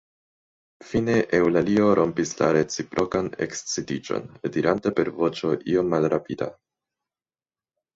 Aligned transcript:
Fine 0.91 1.17
Eŭlalio 1.39 1.91
rompis 1.99 2.33
la 2.41 2.49
reciprokan 2.59 3.31
ekscitiĝon, 3.49 4.29
dirante 4.59 4.97
per 5.01 5.15
voĉo 5.23 5.57
iom 5.77 5.97
malrapida: 5.97 6.55